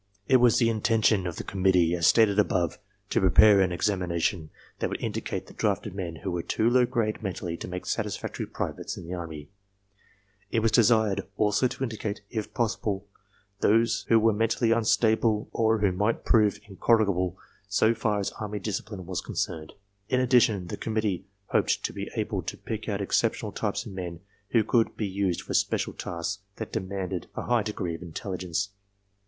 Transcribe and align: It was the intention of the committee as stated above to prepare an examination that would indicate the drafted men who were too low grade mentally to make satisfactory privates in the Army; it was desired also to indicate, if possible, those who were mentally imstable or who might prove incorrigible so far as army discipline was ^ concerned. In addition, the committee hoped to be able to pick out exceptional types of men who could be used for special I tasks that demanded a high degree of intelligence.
It 0.27 0.37
was 0.37 0.57
the 0.57 0.67
intention 0.67 1.27
of 1.27 1.35
the 1.35 1.43
committee 1.43 1.93
as 1.93 2.07
stated 2.07 2.39
above 2.39 2.79
to 3.11 3.19
prepare 3.19 3.61
an 3.61 3.71
examination 3.71 4.49
that 4.79 4.89
would 4.89 4.99
indicate 4.99 5.45
the 5.45 5.53
drafted 5.53 5.93
men 5.93 6.15
who 6.23 6.31
were 6.31 6.41
too 6.41 6.67
low 6.71 6.87
grade 6.87 7.21
mentally 7.21 7.55
to 7.57 7.67
make 7.67 7.85
satisfactory 7.85 8.47
privates 8.47 8.97
in 8.97 9.05
the 9.05 9.13
Army; 9.13 9.51
it 10.49 10.61
was 10.61 10.71
desired 10.71 11.21
also 11.37 11.67
to 11.67 11.83
indicate, 11.83 12.21
if 12.31 12.51
possible, 12.51 13.05
those 13.59 14.07
who 14.09 14.19
were 14.19 14.33
mentally 14.33 14.69
imstable 14.71 15.49
or 15.51 15.77
who 15.77 15.91
might 15.91 16.25
prove 16.25 16.59
incorrigible 16.67 17.37
so 17.67 17.93
far 17.93 18.19
as 18.19 18.31
army 18.39 18.57
discipline 18.57 19.05
was 19.05 19.21
^ 19.21 19.23
concerned. 19.23 19.71
In 20.09 20.19
addition, 20.19 20.65
the 20.65 20.77
committee 20.77 21.27
hoped 21.49 21.83
to 21.83 21.93
be 21.93 22.09
able 22.15 22.41
to 22.41 22.57
pick 22.57 22.89
out 22.89 23.01
exceptional 23.01 23.51
types 23.51 23.85
of 23.85 23.91
men 23.91 24.21
who 24.49 24.63
could 24.63 24.97
be 24.97 25.05
used 25.05 25.41
for 25.41 25.53
special 25.53 25.93
I 25.93 25.97
tasks 26.01 26.41
that 26.55 26.71
demanded 26.73 27.27
a 27.35 27.43
high 27.43 27.61
degree 27.61 27.93
of 27.93 28.01
intelligence. 28.01 28.69